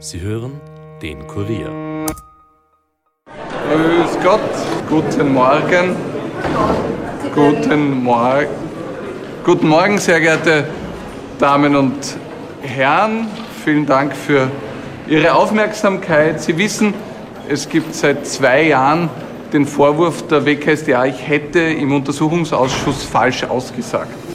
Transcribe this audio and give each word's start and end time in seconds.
Sie 0.00 0.20
hören 0.20 0.60
den 1.02 1.26
Kurier. 1.26 2.06
Grüß 3.26 4.18
Gott, 4.22 4.40
guten 4.88 5.32
Morgen. 5.32 5.96
Guten 7.34 8.04
Morgen. 8.04 8.46
Guten 9.44 9.68
Morgen, 9.68 9.98
sehr 9.98 10.20
geehrte 10.20 10.68
Damen 11.40 11.74
und 11.74 12.16
Herren. 12.62 13.26
Vielen 13.64 13.86
Dank 13.86 14.14
für 14.14 14.48
Ihre 15.08 15.34
Aufmerksamkeit. 15.34 16.40
Sie 16.40 16.56
wissen, 16.56 16.94
es 17.48 17.68
gibt 17.68 17.92
seit 17.92 18.24
zwei 18.24 18.68
Jahren 18.68 19.10
den 19.52 19.66
Vorwurf 19.66 20.28
der 20.28 20.46
WKSDA, 20.46 21.06
ich 21.06 21.26
hätte 21.26 21.58
im 21.58 21.92
Untersuchungsausschuss 21.92 23.02
falsch 23.02 23.42
ausgesagt. 23.42 24.27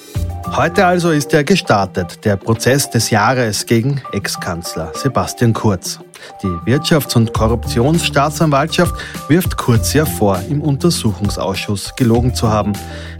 Heute 0.55 0.85
also 0.85 1.09
ist 1.09 1.33
er 1.33 1.43
gestartet, 1.43 2.23
der 2.25 2.35
Prozess 2.35 2.87
des 2.87 3.09
Jahres 3.09 3.65
gegen 3.65 4.03
Ex-Kanzler 4.11 4.91
Sebastian 4.93 5.51
Kurz. 5.51 5.99
Die 6.43 6.71
Wirtschafts- 6.71 7.15
und 7.15 7.33
Korruptionsstaatsanwaltschaft 7.33 8.93
wirft 9.29 9.57
Kurz 9.57 9.93
ja 9.93 10.05
vor, 10.05 10.39
im 10.51 10.61
Untersuchungsausschuss 10.61 11.95
gelogen 11.95 12.35
zu 12.35 12.49
haben. 12.49 12.73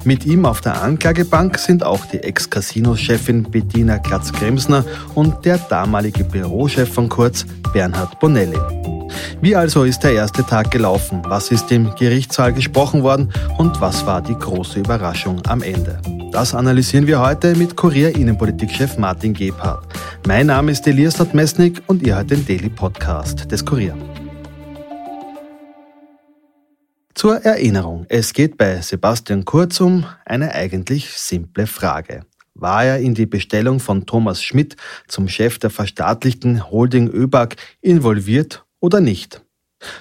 Mit 0.03 0.27
ihm 0.27 0.45
auf 0.45 0.61
der 0.61 0.83
Anklagebank 0.83 1.57
sind 1.57 1.83
auch 1.83 2.05
die 2.05 2.19
Ex-Casino-Chefin 2.19 3.49
Bettina 3.49 3.97
Klatz-Kremsner 3.97 4.85
und 5.15 5.43
der 5.43 5.57
damalige 5.57 6.23
Bürochef 6.23 6.93
von 6.93 7.09
Kurz, 7.09 7.47
Bernhard 7.73 8.19
Bonelli. 8.19 9.02
Wie 9.41 9.55
also 9.55 9.83
ist 9.83 10.03
der 10.03 10.13
erste 10.13 10.45
Tag 10.45 10.71
gelaufen? 10.71 11.21
Was 11.25 11.51
ist 11.51 11.71
im 11.71 11.93
Gerichtssaal 11.95 12.53
gesprochen 12.53 13.03
worden? 13.03 13.31
Und 13.57 13.81
was 13.81 14.05
war 14.05 14.21
die 14.21 14.37
große 14.37 14.79
Überraschung 14.79 15.41
am 15.47 15.61
Ende? 15.61 15.99
Das 16.31 16.55
analysieren 16.55 17.05
wir 17.07 17.19
heute 17.19 17.55
mit 17.55 17.75
Kurier 17.75 18.15
Innenpolitikchef 18.15 18.97
Martin 18.97 19.33
Gebhardt. 19.33 19.85
Mein 20.25 20.47
Name 20.47 20.71
ist 20.71 20.87
Elias 20.87 21.19
Nordmessnig 21.19 21.81
und 21.87 22.01
ihr 22.01 22.15
hört 22.15 22.31
den 22.31 22.45
Daily 22.45 22.69
Podcast 22.69 23.51
des 23.51 23.65
Kurier. 23.65 23.95
Zur 27.13 27.37
Erinnerung, 27.37 28.05
es 28.09 28.33
geht 28.33 28.57
bei 28.57 28.81
Sebastian 28.81 29.45
Kurz 29.45 29.79
um 29.79 30.05
eine 30.25 30.53
eigentlich 30.53 31.09
simple 31.11 31.67
Frage. 31.67 32.25
War 32.55 32.85
er 32.85 32.99
in 32.99 33.13
die 33.13 33.25
Bestellung 33.25 33.79
von 33.79 34.05
Thomas 34.05 34.43
Schmidt 34.43 34.75
zum 35.07 35.27
Chef 35.27 35.59
der 35.59 35.69
verstaatlichten 35.69 36.69
Holding 36.69 37.09
ÖBAG 37.09 37.55
involviert 37.81 38.65
oder 38.83 38.99
nicht? 38.99 39.41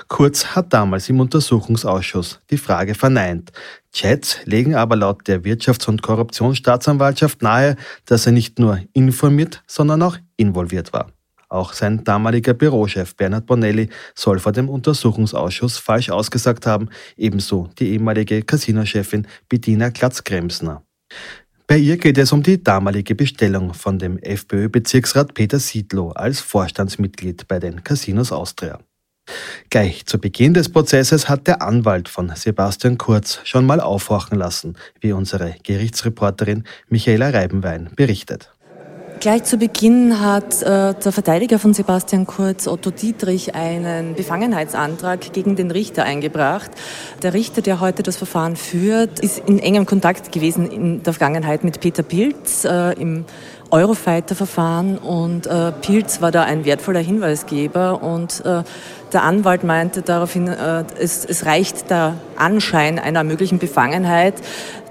Kurz 0.08 0.44
hat 0.56 0.72
damals 0.72 1.08
im 1.08 1.20
Untersuchungsausschuss 1.20 2.40
die 2.50 2.58
Frage 2.58 2.94
verneint. 2.94 3.52
Chats 3.92 4.38
legen 4.44 4.74
aber 4.74 4.96
laut 4.96 5.26
der 5.28 5.42
Wirtschafts- 5.42 5.88
und 5.88 6.02
Korruptionsstaatsanwaltschaft 6.02 7.42
nahe, 7.42 7.76
dass 8.06 8.26
er 8.26 8.32
nicht 8.32 8.58
nur 8.58 8.80
informiert, 8.92 9.62
sondern 9.68 10.02
auch 10.02 10.16
involviert 10.36 10.92
war. 10.92 11.12
Auch 11.48 11.74
sein 11.74 12.02
damaliger 12.02 12.54
Bürochef 12.54 13.14
Bernhard 13.14 13.46
Bonelli 13.46 13.88
soll 14.14 14.40
vor 14.40 14.52
dem 14.52 14.68
Untersuchungsausschuss 14.68 15.78
falsch 15.78 16.10
ausgesagt 16.10 16.66
haben, 16.66 16.88
ebenso 17.16 17.68
die 17.78 17.92
ehemalige 17.92 18.42
Casinochefin 18.42 19.28
Bettina 19.48 19.90
Klatz-Kremsner. 19.90 20.82
Bei 21.72 21.78
ihr 21.78 21.96
geht 21.96 22.18
es 22.18 22.32
um 22.32 22.42
die 22.42 22.62
damalige 22.62 23.14
Bestellung 23.14 23.72
von 23.72 23.98
dem 23.98 24.18
FPÖ-Bezirksrat 24.18 25.32
Peter 25.32 25.58
Siedlow 25.58 26.10
als 26.10 26.38
Vorstandsmitglied 26.38 27.48
bei 27.48 27.58
den 27.60 27.82
Casinos 27.82 28.30
Austria. 28.30 28.78
Gleich 29.70 30.04
zu 30.04 30.18
Beginn 30.18 30.52
des 30.52 30.68
Prozesses 30.68 31.30
hat 31.30 31.46
der 31.46 31.62
Anwalt 31.62 32.10
von 32.10 32.30
Sebastian 32.36 32.98
Kurz 32.98 33.40
schon 33.44 33.64
mal 33.64 33.80
aufhorchen 33.80 34.36
lassen, 34.36 34.76
wie 35.00 35.12
unsere 35.12 35.54
Gerichtsreporterin 35.62 36.64
Michaela 36.90 37.30
Reibenwein 37.30 37.88
berichtet. 37.96 38.52
Gleich 39.22 39.44
zu 39.44 39.56
Beginn 39.56 40.18
hat 40.18 40.62
äh, 40.62 40.94
der 40.94 41.12
Verteidiger 41.12 41.60
von 41.60 41.72
Sebastian 41.72 42.26
Kurz, 42.26 42.66
Otto 42.66 42.90
Dietrich, 42.90 43.54
einen 43.54 44.16
Befangenheitsantrag 44.16 45.32
gegen 45.32 45.54
den 45.54 45.70
Richter 45.70 46.02
eingebracht. 46.02 46.72
Der 47.22 47.32
Richter, 47.32 47.62
der 47.62 47.78
heute 47.78 48.02
das 48.02 48.16
Verfahren 48.16 48.56
führt, 48.56 49.20
ist 49.20 49.38
in 49.46 49.60
engem 49.60 49.86
Kontakt 49.86 50.32
gewesen 50.32 50.68
in 50.68 51.04
der 51.04 51.12
Vergangenheit 51.12 51.62
mit 51.62 51.78
Peter 51.78 52.02
Pilz 52.02 52.64
äh, 52.64 53.00
im 53.00 53.24
Eurofighter-Verfahren 53.70 54.98
und 54.98 55.46
äh, 55.46 55.72
Pilz 55.72 56.20
war 56.20 56.30
da 56.30 56.42
ein 56.42 56.64
wertvoller 56.64 57.00
Hinweisgeber 57.00 58.02
und 58.02 58.44
äh, 58.44 58.64
der 59.12 59.22
Anwalt 59.22 59.64
meinte 59.64 60.02
daraufhin, 60.02 60.48
äh, 60.48 60.84
es, 60.98 61.24
es 61.24 61.46
reicht 61.46 61.90
der 61.90 62.14
Anschein 62.36 62.98
einer 62.98 63.24
möglichen 63.24 63.58
Befangenheit. 63.58 64.34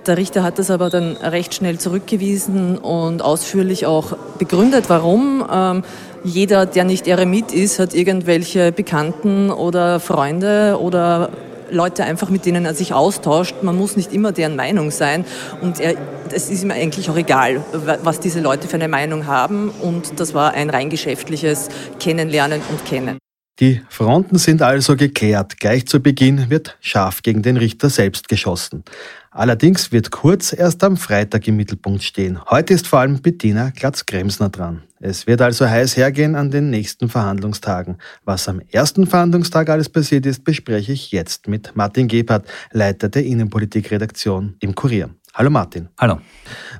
Der 0.07 0.17
Richter 0.17 0.41
hat 0.41 0.57
das 0.57 0.71
aber 0.71 0.89
dann 0.89 1.15
recht 1.17 1.53
schnell 1.53 1.77
zurückgewiesen 1.77 2.79
und 2.79 3.21
ausführlich 3.21 3.85
auch 3.85 4.17
begründet, 4.39 4.85
warum. 4.87 5.45
Ähm, 5.51 5.83
jeder, 6.23 6.65
der 6.65 6.85
nicht 6.85 7.07
Eremit 7.07 7.51
ist, 7.51 7.77
hat 7.77 7.93
irgendwelche 7.93 8.71
Bekannten 8.71 9.51
oder 9.51 9.99
Freunde 9.99 10.79
oder 10.79 11.29
Leute 11.69 12.03
einfach, 12.03 12.29
mit 12.29 12.45
denen 12.45 12.65
er 12.65 12.73
sich 12.73 12.93
austauscht. 12.93 13.55
Man 13.61 13.77
muss 13.77 13.95
nicht 13.95 14.11
immer 14.11 14.31
deren 14.31 14.55
Meinung 14.55 14.89
sein. 14.89 15.23
Und 15.61 15.79
er, 15.79 15.95
es 16.33 16.49
ist 16.49 16.63
ihm 16.63 16.71
eigentlich 16.71 17.09
auch 17.09 17.15
egal, 17.15 17.63
was 18.03 18.19
diese 18.19 18.41
Leute 18.41 18.67
für 18.67 18.75
eine 18.75 18.87
Meinung 18.87 19.27
haben. 19.27 19.69
Und 19.69 20.19
das 20.19 20.33
war 20.33 20.53
ein 20.53 20.71
rein 20.71 20.89
geschäftliches 20.89 21.69
Kennenlernen 21.99 22.61
und 22.69 22.85
Kennen. 22.85 23.17
Die 23.59 23.81
Fronten 23.89 24.39
sind 24.39 24.63
also 24.63 24.95
geklärt. 24.95 25.59
Gleich 25.59 25.85
zu 25.85 25.99
Beginn 25.99 26.49
wird 26.49 26.77
scharf 26.79 27.21
gegen 27.21 27.43
den 27.43 27.57
Richter 27.57 27.91
selbst 27.91 28.27
geschossen. 28.27 28.83
Allerdings 29.29 29.91
wird 29.91 30.09
Kurz 30.09 30.51
erst 30.51 30.83
am 30.83 30.97
Freitag 30.97 31.47
im 31.47 31.57
Mittelpunkt 31.57 32.01
stehen. 32.01 32.43
Heute 32.49 32.73
ist 32.73 32.87
vor 32.87 32.99
allem 32.99 33.21
Bettina 33.21 33.69
Glatz-Kremsner 33.69 34.49
dran. 34.49 34.83
Es 34.99 35.27
wird 35.27 35.41
also 35.41 35.67
heiß 35.67 35.95
hergehen 35.95 36.35
an 36.35 36.49
den 36.49 36.69
nächsten 36.69 37.07
Verhandlungstagen. 37.07 37.97
Was 38.25 38.49
am 38.49 38.61
ersten 38.71 39.05
Verhandlungstag 39.05 39.69
alles 39.69 39.89
passiert 39.89 40.25
ist, 40.25 40.43
bespreche 40.43 40.91
ich 40.91 41.11
jetzt 41.11 41.47
mit 41.47 41.75
Martin 41.75 42.07
Gebhardt, 42.07 42.45
Leiter 42.71 43.09
der 43.09 43.25
Innenpolitikredaktion 43.25 44.55
im 44.59 44.75
Kurier. 44.75 45.11
Hallo 45.33 45.49
Martin. 45.49 45.87
Hallo. 45.97 46.19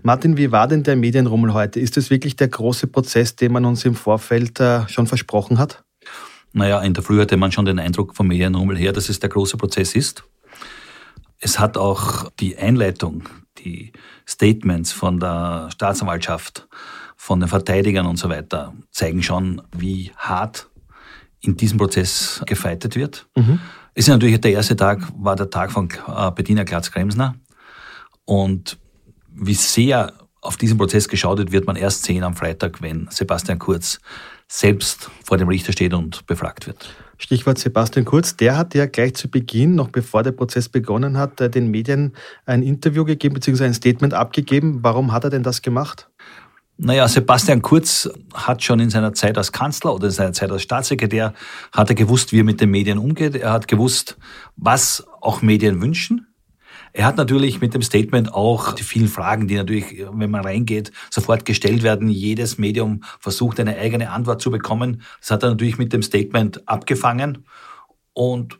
Martin, 0.04 0.36
wie 0.36 0.52
war 0.52 0.68
denn 0.68 0.84
der 0.84 0.96
Medienrummel 0.96 1.54
heute? 1.54 1.80
Ist 1.80 1.96
es 1.96 2.10
wirklich 2.10 2.36
der 2.36 2.48
große 2.48 2.88
Prozess, 2.88 3.36
den 3.36 3.52
man 3.52 3.66
uns 3.66 3.86
im 3.86 3.96
Vorfeld 3.96 4.60
äh, 4.60 4.88
schon 4.90 5.08
versprochen 5.08 5.58
hat? 5.58 5.84
Naja, 6.54 6.82
in 6.82 6.94
der 6.94 7.04
Früh 7.04 7.20
hatte 7.22 7.38
man 7.38 7.52
schon 7.52 7.66
den 7.66 7.80
Eindruck 7.80 8.16
vom 8.16 8.28
Medienrummel 8.28 8.78
her, 8.78 8.92
dass 8.92 9.10
es 9.10 9.20
der 9.20 9.30
große 9.30 9.58
Prozess 9.58 9.96
ist. 9.96 10.24
Es 11.40 11.60
hat 11.60 11.78
auch 11.78 12.30
die 12.40 12.58
Einleitung, 12.58 13.24
die 13.58 13.94
Statements 14.28 14.92
von 14.92 15.20
der 15.20 15.70
Staatsanwaltschaft, 15.72 16.68
von 17.16 17.40
den 17.40 17.50
Verteidigern 17.50 18.08
und 18.08 18.18
so 18.18 18.30
weiter 18.30 18.74
zeigen 18.90 19.22
schon, 19.22 19.62
wie 19.76 20.12
hart 20.18 20.70
in 21.40 21.56
diesem 21.56 21.78
Prozess 21.78 22.42
gefeitet 22.46 22.96
wird. 22.96 23.28
Mhm. 23.36 23.60
Es 23.94 24.06
ist 24.06 24.10
natürlich 24.10 24.40
der 24.42 24.54
erste 24.54 24.76
Tag, 24.76 25.02
war 25.18 25.36
der 25.36 25.50
Tag 25.50 25.72
von 25.72 25.90
äh, 26.08 26.32
Bettina 26.32 26.64
Glatz-Kremsner. 26.64 27.36
Und 28.26 28.78
wie 29.30 29.54
sehr 29.54 30.14
auf 30.42 30.58
diesen 30.58 30.78
Prozess 30.78 31.08
geschaut 31.08 31.38
wird, 31.38 31.52
wird 31.52 31.68
man 31.68 31.76
erst 31.76 32.04
sehen 32.04 32.24
am 32.24 32.36
Freitag, 32.36 32.82
wenn 32.82 33.08
Sebastian 33.12 33.60
Kurz 33.60 34.00
selbst 34.52 35.10
vor 35.24 35.38
dem 35.38 35.48
Richter 35.48 35.72
steht 35.72 35.94
und 35.94 36.28
befragt 36.28 36.68
wird. 36.68 36.94
Stichwort 37.18 37.58
Sebastian 37.58 38.04
Kurz, 38.04 38.36
der 38.36 38.58
hat 38.58 38.76
ja 38.76 38.86
gleich 38.86 39.14
zu 39.14 39.30
Beginn, 39.30 39.76
noch 39.76 39.88
bevor 39.88 40.24
der 40.24 40.34
Prozess 40.34 40.68
begonnen 40.68 41.18
hat, 41.18 41.40
äh, 41.40 41.50
den 41.50 41.72
Medien 41.72 42.14
ein 42.46 42.62
Interview 42.62 43.06
gegeben 43.06 43.36
bzw. 43.36 43.64
ein 43.64 43.74
Statement 43.74 44.14
abgegeben. 44.14 44.80
Warum 44.82 45.14
hat 45.14 45.24
er 45.24 45.30
denn 45.30 45.44
das 45.44 45.62
gemacht? 45.62 46.10
Naja, 46.78 47.08
Sebastian 47.08 47.62
Kurz 47.62 48.10
hat 48.34 48.62
schon 48.62 48.82
in 48.82 48.90
seiner 48.90 49.14
Zeit 49.14 49.38
als 49.38 49.54
Kanzler 49.54 49.94
oder 49.94 50.08
in 50.08 50.12
seiner 50.12 50.34
Zeit 50.34 50.52
als 50.52 50.64
Staatssekretär, 50.64 51.34
hat 51.72 51.90
er 51.90 51.96
gewusst, 51.96 52.34
wie 52.34 52.40
er 52.40 52.44
mit 52.44 52.60
den 52.60 52.72
Medien 52.72 52.98
umgeht. 52.98 53.36
Er 53.36 53.54
hat 53.54 53.70
gewusst, 53.70 54.18
was 54.58 55.06
auch 55.22 55.42
Medien 55.42 55.82
wünschen. 55.82 56.28
Er 56.94 57.06
hat 57.06 57.18
natürlich 57.18 57.62
mit 57.62 57.74
dem 57.74 57.82
Statement 57.82 58.34
auch 58.34 58.74
die 58.74 58.84
vielen 58.84 59.08
Fragen, 59.08 59.48
die 59.48 59.56
natürlich, 59.56 60.06
wenn 60.12 60.32
man 60.32 60.42
reingeht, 60.42 60.92
sofort 61.10 61.46
gestellt 61.46 61.84
werden. 61.84 62.10
Jedes 62.10 62.58
Medium 62.58 63.04
versucht, 63.20 63.60
eine 63.60 63.78
eigene 63.78 64.10
Antwort 64.10 64.42
zu 64.42 64.52
bekommen. 64.52 65.02
Das 65.20 65.32
hat 65.32 65.44
er 65.44 65.50
natürlich 65.50 65.78
mit 65.78 65.94
dem 65.94 66.04
Statement 66.04 66.68
abgefangen. 66.68 67.46
Und 68.14 68.60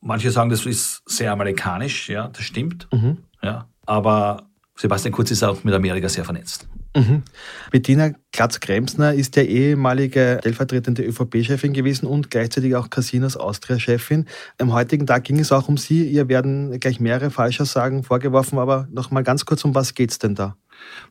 manche 0.00 0.30
sagen, 0.30 0.50
das 0.50 0.66
ist 0.66 1.02
sehr 1.06 1.32
amerikanisch. 1.32 2.08
Ja, 2.08 2.28
das 2.28 2.42
stimmt. 2.42 2.88
Mhm. 2.92 3.18
Ja, 3.42 3.68
aber 3.86 4.48
Sebastian 4.76 5.12
Kurz 5.12 5.30
ist 5.30 5.42
auch 5.42 5.64
mit 5.64 5.74
Amerika 5.74 6.08
sehr 6.08 6.24
vernetzt. 6.24 6.68
Mhm. 6.96 7.22
Bettina 7.70 8.10
Klatz-Kremsner 8.32 9.14
ist 9.14 9.36
der 9.36 9.48
ehemalige 9.48 10.38
stellvertretende 10.40 11.04
ÖVP-Chefin 11.04 11.72
gewesen 11.72 12.06
und 12.06 12.30
gleichzeitig 12.30 12.74
auch 12.74 12.90
Casinos 12.90 13.36
Austria-Chefin. 13.36 14.26
Am 14.58 14.72
heutigen 14.72 15.06
Tag 15.06 15.24
ging 15.24 15.38
es 15.38 15.52
auch 15.52 15.68
um 15.68 15.76
Sie. 15.76 16.08
Ihr 16.08 16.28
werden 16.28 16.78
gleich 16.80 16.98
mehrere 16.98 17.30
Falschaussagen 17.30 18.02
vorgeworfen, 18.02 18.58
aber 18.58 18.88
noch 18.90 19.10
mal 19.10 19.22
ganz 19.22 19.44
kurz, 19.44 19.64
um 19.64 19.74
was 19.74 19.94
geht 19.94 20.10
es 20.10 20.18
denn 20.18 20.34
da? 20.34 20.56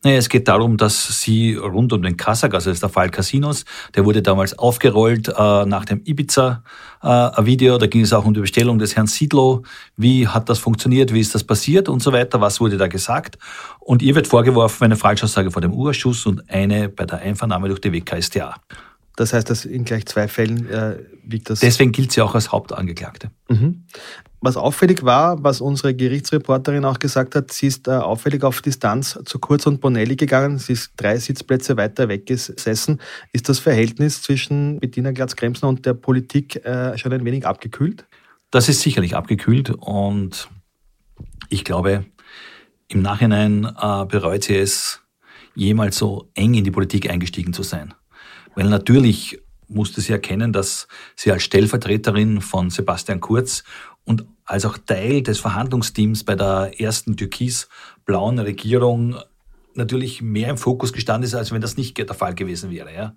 Naja, 0.04 0.18
es 0.18 0.30
geht 0.30 0.48
darum, 0.48 0.78
dass 0.78 1.22
sie 1.22 1.56
rund 1.56 1.92
um 1.92 2.02
den 2.02 2.16
Kassak, 2.16 2.54
also 2.54 2.70
das 2.70 2.78
ist 2.78 2.84
der 2.84 2.90
Fall 2.90 3.10
Casinos, 3.10 3.66
der 3.96 4.06
wurde 4.06 4.22
damals 4.22 4.58
aufgerollt 4.58 5.28
äh, 5.28 5.66
nach 5.66 5.86
dem 5.86 6.02
Ibiza-Video. 6.06 7.76
Äh, 7.76 7.80
da 7.80 7.88
ging 7.88 8.02
es 8.02 8.14
auch 8.14 8.26
um 8.26 8.34
die 8.34 8.40
Bestellung 8.40 8.80
des 8.80 8.96
Herrn 8.96 9.08
Siedlow. 9.08 9.64
Wie 9.98 10.28
hat 10.28 10.48
das 10.50 10.60
funktioniert? 10.60 11.14
Wie 11.14 11.20
ist 11.20 11.36
das 11.36 11.44
passiert? 11.44 11.90
Und 11.90 12.02
so 12.02 12.14
weiter. 12.14 12.40
Was 12.40 12.62
wurde 12.62 12.78
da 12.78 12.88
gesagt? 12.88 13.38
Und 13.80 14.02
ihr 14.02 14.16
wird 14.16 14.28
vorgeworfen, 14.28 14.86
eine 14.86 14.96
Falschaussage 14.96 15.52
vor 15.52 15.62
dem 15.62 15.74
Urschuss 15.74 16.26
und 16.26 16.50
eine 16.50 16.88
bei 16.88 17.06
der 17.06 17.20
Einvernahme 17.20 17.68
durch 17.68 17.82
die 17.82 17.92
WKStA. 17.92 18.56
Das 19.20 19.34
heißt, 19.34 19.50
dass 19.50 19.66
in 19.66 19.84
gleich 19.84 20.06
zwei 20.06 20.30
Fällen 20.30 20.70
äh, 20.70 20.96
wiegt 21.24 21.50
das. 21.50 21.60
Deswegen 21.60 21.92
gilt 21.92 22.14
sie 22.14 22.22
auch 22.22 22.36
als 22.36 22.54
Hauptangeklagte. 22.54 23.30
Mhm. 23.50 23.84
Was 24.40 24.56
auffällig 24.56 25.04
war, 25.04 25.44
was 25.44 25.60
unsere 25.60 25.94
Gerichtsreporterin 25.94 26.86
auch 26.86 27.00
gesagt 27.00 27.36
hat, 27.36 27.52
sie 27.52 27.68
ist 27.68 27.90
äh, 27.90 27.92
auffällig 27.92 28.46
auf 28.46 28.62
Distanz 28.62 29.20
zu 29.26 29.40
Kurz 29.40 29.68
und 29.68 29.82
Bonelli 29.82 30.16
gegangen. 30.16 30.58
Sie 30.58 30.72
ist 30.72 30.94
drei 30.96 31.18
Sitzplätze 31.18 31.76
weiter 31.76 32.08
weggesessen. 32.08 33.02
Ist 33.34 33.50
das 33.50 33.60
Verhältnis 33.60 34.22
zwischen 34.22 34.80
Bettina 34.80 35.12
Glatz-Kremsner 35.12 35.68
und 35.68 35.86
der 35.86 35.96
Politik 35.96 36.64
äh, 36.64 36.98
schon 36.98 37.12
ein 37.12 37.26
wenig 37.26 37.46
abgekühlt? 37.46 38.06
Das 38.52 38.70
ist 38.70 38.80
sicherlich 38.80 39.18
abgekühlt 39.18 39.70
und 39.70 40.48
ich 41.50 41.66
glaube, 41.66 42.06
im 42.88 43.02
Nachhinein 43.02 43.66
äh, 43.66 44.06
bereut 44.06 44.46
sie 44.46 44.56
es, 44.56 45.02
jemals 45.56 45.98
so 45.98 46.30
eng 46.36 46.54
in 46.54 46.64
die 46.64 46.72
Politik 46.72 47.10
eingestiegen 47.10 47.52
zu 47.52 47.64
sein. 47.64 47.94
Weil 48.60 48.68
natürlich 48.68 49.40
musste 49.70 50.02
sie 50.02 50.12
erkennen, 50.12 50.52
dass 50.52 50.90
sie 51.16 51.32
als 51.32 51.44
Stellvertreterin 51.44 52.42
von 52.42 52.70
Sebastian 52.70 53.22
Kurz 53.22 53.64
und 54.04 54.26
als 54.44 54.66
auch 54.66 54.78
Teil 54.78 55.24
des 55.24 55.40
Verhandlungsteams 55.40 56.26
bei 56.26 56.36
der 56.36 56.78
ersten 56.78 57.16
türkis-blauen 57.16 58.38
Regierung 58.38 59.16
natürlich 59.76 60.22
mehr 60.22 60.50
im 60.50 60.58
Fokus 60.58 60.92
gestanden 60.92 61.26
ist, 61.26 61.36
als 61.36 61.54
wenn 61.54 61.62
das 61.62 61.78
nicht 61.78 61.98
der 61.98 62.14
Fall 62.14 62.36
gewesen 62.36 62.70
wäre. 62.70 62.94
Ja. 62.94 63.16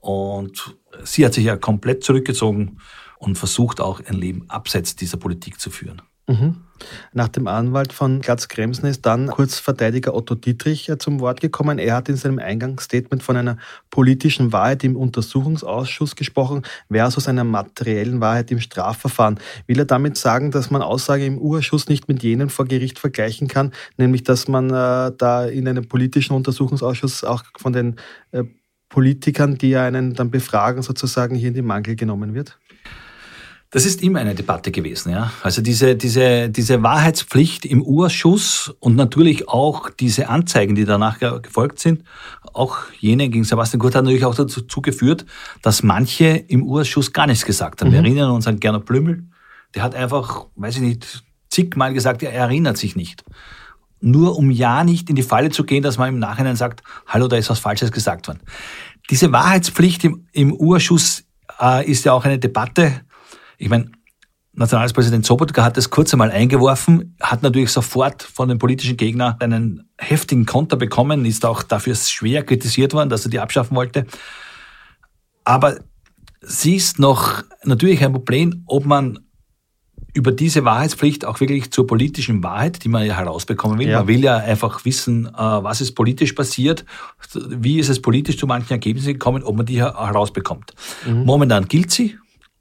Und 0.00 0.76
sie 1.04 1.24
hat 1.24 1.34
sich 1.34 1.44
ja 1.44 1.56
komplett 1.56 2.02
zurückgezogen 2.02 2.80
und 3.18 3.38
versucht 3.38 3.80
auch 3.80 4.00
ein 4.04 4.16
Leben 4.16 4.50
abseits 4.50 4.96
dieser 4.96 5.18
Politik 5.18 5.60
zu 5.60 5.70
führen. 5.70 6.02
Mhm. 6.26 6.64
Nach 7.12 7.28
dem 7.28 7.46
Anwalt 7.46 7.92
von 7.92 8.20
Glatz-Kremsen 8.20 8.86
ist 8.86 9.06
dann 9.06 9.28
kurz 9.28 9.58
Verteidiger 9.58 10.14
Otto 10.14 10.34
Dietrich 10.34 10.88
äh, 10.88 10.98
zum 10.98 11.20
Wort 11.20 11.40
gekommen. 11.40 11.78
Er 11.78 11.96
hat 11.96 12.08
in 12.08 12.16
seinem 12.16 12.38
Eingangsstatement 12.38 13.22
von 13.22 13.36
einer 13.36 13.58
politischen 13.90 14.52
Wahrheit 14.52 14.84
im 14.84 14.96
Untersuchungsausschuss 14.96 16.16
gesprochen 16.16 16.62
versus 16.90 17.28
einer 17.28 17.44
materiellen 17.44 18.20
Wahrheit 18.20 18.50
im 18.50 18.60
Strafverfahren. 18.60 19.38
Will 19.66 19.78
er 19.78 19.84
damit 19.84 20.16
sagen, 20.16 20.50
dass 20.50 20.70
man 20.70 20.82
Aussage 20.82 21.26
im 21.26 21.38
Urschuss 21.38 21.88
nicht 21.88 22.08
mit 22.08 22.22
jenen 22.22 22.50
vor 22.50 22.66
Gericht 22.66 22.98
vergleichen 22.98 23.48
kann, 23.48 23.72
nämlich 23.96 24.24
dass 24.24 24.48
man 24.48 24.70
äh, 24.70 25.12
da 25.16 25.44
in 25.46 25.68
einem 25.68 25.88
politischen 25.88 26.34
Untersuchungsausschuss 26.34 27.24
auch 27.24 27.44
von 27.56 27.72
den 27.72 27.96
äh, 28.32 28.44
Politikern, 28.88 29.56
die 29.56 29.76
einen 29.76 30.14
dann 30.14 30.30
befragen, 30.30 30.82
sozusagen 30.82 31.36
hier 31.36 31.48
in 31.48 31.54
die 31.54 31.62
Mangel 31.62 31.96
genommen 31.96 32.34
wird? 32.34 32.58
Das 33.72 33.86
ist 33.86 34.02
immer 34.02 34.18
eine 34.18 34.34
Debatte 34.34 34.72
gewesen, 34.72 35.12
ja. 35.12 35.30
Also 35.44 35.62
diese, 35.62 35.94
diese, 35.94 36.50
diese 36.50 36.82
Wahrheitspflicht 36.82 37.64
im 37.64 37.82
Urschuss 37.82 38.74
und 38.80 38.96
natürlich 38.96 39.48
auch 39.48 39.90
diese 39.90 40.28
Anzeigen, 40.28 40.74
die 40.74 40.84
danach 40.84 41.20
gefolgt 41.40 41.78
sind, 41.78 42.02
auch 42.52 42.78
jene 42.98 43.28
gegen 43.28 43.44
Sebastian 43.44 43.80
Kurt 43.80 43.94
hat 43.94 44.02
natürlich 44.02 44.24
auch 44.24 44.34
dazu 44.34 44.82
geführt, 44.82 45.24
dass 45.62 45.84
manche 45.84 46.26
im 46.26 46.64
Urschuss 46.64 47.12
gar 47.12 47.28
nichts 47.28 47.44
gesagt 47.44 47.80
haben. 47.80 47.90
Mhm. 47.90 47.92
Wir 47.92 48.00
erinnern 48.00 48.30
uns 48.32 48.48
an 48.48 48.58
Gernot 48.58 48.86
Blümel, 48.86 49.28
der 49.76 49.84
hat 49.84 49.94
einfach, 49.94 50.46
weiß 50.56 50.76
ich 50.76 50.82
nicht, 50.82 51.22
zigmal 51.48 51.94
gesagt, 51.94 52.24
er 52.24 52.32
erinnert 52.32 52.76
sich 52.76 52.96
nicht. 52.96 53.24
Nur 54.00 54.36
um 54.36 54.50
ja 54.50 54.82
nicht 54.82 55.10
in 55.10 55.14
die 55.14 55.22
Falle 55.22 55.50
zu 55.50 55.62
gehen, 55.62 55.84
dass 55.84 55.96
man 55.96 56.08
im 56.08 56.18
Nachhinein 56.18 56.56
sagt, 56.56 56.82
hallo, 57.06 57.28
da 57.28 57.36
ist 57.36 57.50
was 57.50 57.60
Falsches 57.60 57.92
gesagt 57.92 58.26
worden. 58.26 58.40
Diese 59.10 59.30
Wahrheitspflicht 59.30 60.02
im, 60.02 60.26
im 60.32 60.52
Urschuss 60.52 61.22
äh, 61.60 61.88
ist 61.88 62.04
ja 62.04 62.12
auch 62.12 62.24
eine 62.24 62.40
Debatte, 62.40 63.02
ich 63.60 63.68
meine, 63.68 63.90
Nationalpräsident 64.52 65.24
Sobotka 65.24 65.62
hat 65.62 65.76
das 65.76 65.90
kurz 65.90 66.12
einmal 66.12 66.30
eingeworfen, 66.30 67.14
hat 67.20 67.42
natürlich 67.42 67.70
sofort 67.70 68.22
von 68.22 68.48
den 68.48 68.58
politischen 68.58 68.96
Gegnern 68.96 69.36
einen 69.38 69.88
heftigen 69.98 70.44
Konter 70.44 70.76
bekommen, 70.76 71.24
ist 71.24 71.44
auch 71.44 71.62
dafür 71.62 71.94
schwer 71.94 72.42
kritisiert 72.42 72.94
worden, 72.94 73.10
dass 73.10 73.24
er 73.24 73.30
die 73.30 73.38
abschaffen 73.38 73.76
wollte. 73.76 74.06
Aber 75.44 75.78
sie 76.40 76.74
ist 76.74 76.98
noch 76.98 77.44
natürlich 77.64 78.02
ein 78.02 78.12
Problem, 78.12 78.64
ob 78.66 78.86
man 78.86 79.20
über 80.14 80.32
diese 80.32 80.64
Wahrheitspflicht 80.64 81.24
auch 81.24 81.38
wirklich 81.38 81.70
zur 81.70 81.86
politischen 81.86 82.42
Wahrheit, 82.42 82.82
die 82.82 82.88
man 82.88 83.06
ja 83.06 83.16
herausbekommen 83.18 83.78
will. 83.78 83.90
Ja. 83.90 83.98
Man 83.98 84.08
will 84.08 84.24
ja 84.24 84.38
einfach 84.38 84.84
wissen, 84.84 85.26
äh, 85.26 85.32
was 85.38 85.80
ist 85.80 85.92
politisch 85.92 86.32
passiert, 86.32 86.84
wie 87.34 87.78
ist 87.78 87.88
es 87.88 88.02
politisch 88.02 88.36
zu 88.36 88.48
manchen 88.48 88.72
Ergebnissen 88.72 89.12
gekommen, 89.12 89.44
ob 89.44 89.56
man 89.56 89.66
die 89.66 89.80
herausbekommt. 89.80 90.74
Mhm. 91.06 91.24
Momentan 91.24 91.68
gilt 91.68 91.92
sie, 91.92 92.16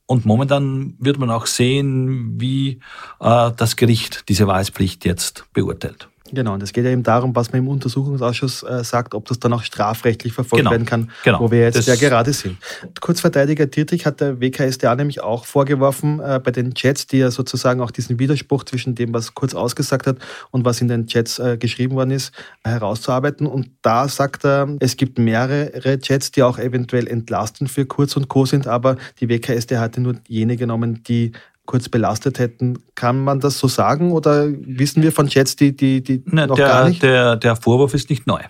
und 0.09 0.25
momentan 0.25 0.95
wird 0.97 1.19
man 1.19 1.29
auch 1.29 1.45
sehen, 1.45 2.41
wie 2.41 2.79
äh, 3.19 3.51
das 3.55 3.75
Gericht 3.75 4.27
diese 4.27 4.47
Wahrheitspflicht 4.47 5.05
jetzt 5.05 5.45
beurteilt. 5.53 6.09
Genau, 6.31 6.53
und 6.53 6.63
es 6.63 6.73
geht 6.73 6.85
ja 6.85 6.91
eben 6.91 7.03
darum, 7.03 7.35
was 7.35 7.51
man 7.51 7.61
im 7.61 7.67
Untersuchungsausschuss 7.67 8.63
äh, 8.63 8.83
sagt, 8.83 9.13
ob 9.13 9.25
das 9.25 9.39
dann 9.39 9.53
auch 9.53 9.63
strafrechtlich 9.63 10.33
verfolgt 10.33 10.61
genau. 10.61 10.71
werden 10.71 10.85
kann, 10.85 11.11
genau. 11.23 11.39
wo 11.39 11.51
wir 11.51 11.59
jetzt 11.59 11.87
ja 11.87 11.95
gerade 11.95 12.33
sind. 12.33 12.57
Kurzverteidiger 12.99 13.65
Dietrich 13.65 14.05
hat 14.05 14.21
der 14.21 14.39
WKSDA 14.39 14.95
nämlich 14.95 15.21
auch 15.21 15.45
vorgeworfen, 15.45 16.19
äh, 16.19 16.39
bei 16.43 16.51
den 16.51 16.73
Chats, 16.73 17.07
die 17.07 17.17
ja 17.17 17.31
sozusagen 17.31 17.81
auch 17.81 17.91
diesen 17.91 18.19
Widerspruch 18.19 18.63
zwischen 18.63 18.95
dem, 18.95 19.13
was 19.13 19.33
Kurz 19.33 19.53
ausgesagt 19.53 20.07
hat 20.07 20.17
und 20.51 20.65
was 20.65 20.81
in 20.81 20.87
den 20.87 21.07
Chats 21.07 21.39
äh, 21.39 21.57
geschrieben 21.57 21.95
worden 21.95 22.11
ist, 22.11 22.31
herauszuarbeiten. 22.63 23.47
Und 23.47 23.71
da 23.81 24.07
sagt 24.07 24.45
er, 24.45 24.67
es 24.79 24.97
gibt 24.97 25.17
mehrere 25.19 25.99
Chats, 25.99 26.31
die 26.31 26.43
auch 26.43 26.57
eventuell 26.59 27.07
entlastend 27.07 27.71
für 27.71 27.85
Kurz 27.85 28.15
und 28.15 28.27
Co. 28.27 28.45
sind, 28.45 28.67
aber 28.67 28.97
die 29.19 29.29
WKSDA 29.29 29.79
hatte 29.79 30.01
nur 30.01 30.15
jene 30.27 30.57
genommen, 30.57 31.03
die 31.03 31.31
kurz 31.69 31.87
belastet 31.87 32.39
hätten. 32.39 32.79
Kann 32.95 33.23
man 33.23 33.39
das 33.39 33.59
so 33.59 33.67
sagen 33.67 34.11
oder 34.11 34.47
wissen 34.49 35.03
wir 35.03 35.11
von 35.11 35.27
Chats, 35.27 35.55
die, 35.55 35.75
die, 35.75 36.01
die 36.01 36.23
Na, 36.25 36.47
noch 36.47 36.55
der, 36.55 36.67
gar 36.67 36.89
nicht? 36.89 37.03
Der, 37.03 37.35
der 37.35 37.55
Vorwurf 37.55 37.93
ist 37.93 38.09
nicht 38.09 38.25
neu. 38.25 38.41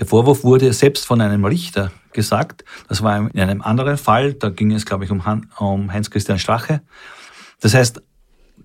Der 0.00 0.06
Vorwurf 0.06 0.42
wurde 0.42 0.72
selbst 0.72 1.06
von 1.06 1.20
einem 1.20 1.44
Richter 1.44 1.92
gesagt. 2.12 2.64
Das 2.88 3.04
war 3.04 3.18
in 3.18 3.38
einem 3.38 3.62
anderen 3.62 3.96
Fall. 3.96 4.34
Da 4.34 4.48
ging 4.48 4.72
es, 4.72 4.84
glaube 4.84 5.04
ich, 5.04 5.12
um, 5.12 5.22
um 5.58 5.92
Heinz-Christian 5.92 6.40
Strache. 6.40 6.82
Das 7.60 7.72
heißt, 7.72 8.02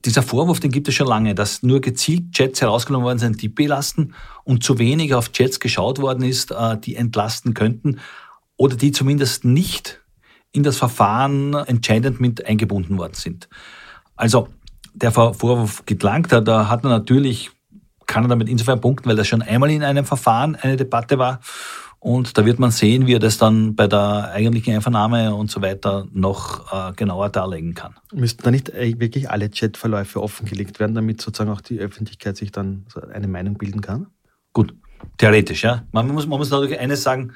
dieser 0.03 0.23
Vorwurf, 0.23 0.59
den 0.59 0.71
gibt 0.71 0.87
es 0.87 0.95
schon 0.95 1.05
lange, 1.05 1.35
dass 1.35 1.61
nur 1.61 1.79
gezielt 1.79 2.31
Chats 2.31 2.59
herausgenommen 2.59 3.05
worden 3.05 3.19
sind, 3.19 3.39
die 3.43 3.49
belasten 3.49 4.15
und 4.43 4.63
zu 4.63 4.79
wenig 4.79 5.13
auf 5.13 5.31
Chats 5.31 5.59
geschaut 5.59 5.99
worden 5.99 6.23
ist, 6.23 6.49
äh, 6.49 6.75
die 6.75 6.95
entlasten 6.95 7.53
könnten 7.53 7.99
oder 8.57 8.75
die 8.75 8.93
zumindest 8.93 9.45
nicht 9.45 10.01
in 10.53 10.63
das 10.63 10.77
Verfahren 10.77 11.53
entscheidend 11.53 12.19
mit 12.19 12.47
eingebunden 12.47 12.97
worden 12.97 13.13
sind. 13.13 13.47
Also 14.21 14.49
der 14.93 15.11
Vorwurf 15.11 15.83
gelangt 15.87 16.31
hat, 16.31 16.47
da 16.47 16.69
hat 16.69 16.83
er 16.83 16.89
natürlich, 16.89 17.49
kann 18.05 18.23
er 18.23 18.27
damit 18.27 18.49
insofern 18.49 18.79
punkten, 18.79 19.09
weil 19.09 19.15
das 19.15 19.27
schon 19.27 19.41
einmal 19.41 19.71
in 19.71 19.83
einem 19.83 20.05
Verfahren 20.05 20.55
eine 20.55 20.77
Debatte 20.77 21.17
war. 21.17 21.39
Und 21.97 22.37
da 22.37 22.45
wird 22.45 22.59
man 22.59 22.69
sehen, 22.69 23.07
wie 23.07 23.15
er 23.15 23.19
das 23.19 23.39
dann 23.39 23.75
bei 23.75 23.87
der 23.87 24.29
eigentlichen 24.31 24.75
Einvernahme 24.75 25.33
und 25.33 25.49
so 25.49 25.63
weiter 25.63 26.05
noch 26.13 26.71
äh, 26.71 26.93
genauer 26.93 27.29
darlegen 27.29 27.73
kann. 27.73 27.95
Müssten 28.13 28.43
da 28.43 28.51
nicht 28.51 28.69
äh, 28.69 28.99
wirklich 28.99 29.31
alle 29.31 29.49
Chatverläufe 29.49 30.21
offengelegt 30.21 30.79
werden, 30.79 30.93
damit 30.93 31.19
sozusagen 31.19 31.49
auch 31.49 31.61
die 31.61 31.79
Öffentlichkeit 31.79 32.37
sich 32.37 32.51
dann 32.51 32.85
eine 33.11 33.27
Meinung 33.27 33.57
bilden 33.57 33.81
kann? 33.81 34.05
Gut, 34.53 34.75
theoretisch, 35.17 35.63
ja. 35.63 35.83
Man 35.93 36.07
muss, 36.09 36.27
man 36.27 36.37
muss 36.37 36.51
natürlich 36.51 36.79
eines 36.79 37.01
sagen, 37.01 37.33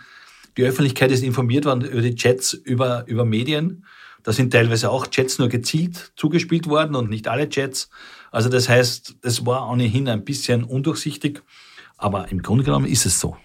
die 0.55 0.63
Öffentlichkeit 0.63 1.09
ist 1.09 1.23
informiert 1.23 1.65
worden 1.65 1.81
über 1.81 2.01
die 2.01 2.13
Chats, 2.13 2.53
über, 2.53 3.07
über 3.07 3.25
Medien. 3.25 3.85
Da 4.25 4.31
sind 4.31 4.51
teilweise 4.51 4.89
auch 4.89 5.05
Chats 5.05 5.37
nur 5.37 5.49
gezielt 5.49 6.11
zugespielt 6.15 6.67
worden 6.67 6.95
und 6.95 7.11
nicht 7.11 7.27
alle 7.27 7.47
Chats. 7.47 7.89
Also 8.31 8.49
das 8.49 8.67
heißt, 8.67 9.17
es 9.21 9.45
war 9.45 9.69
ohnehin 9.69 10.09
ein 10.09 10.25
bisschen 10.25 10.63
undurchsichtig, 10.63 11.43
aber 11.95 12.29
im 12.31 12.41
Grunde 12.41 12.63
genommen 12.63 12.87
ist 12.87 13.05
es 13.05 13.19
so. 13.19 13.37